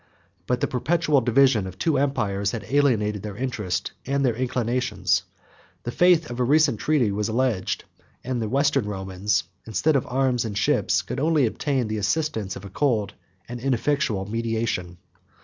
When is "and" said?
4.07-4.25, 8.23-8.41, 10.43-10.57, 13.47-13.59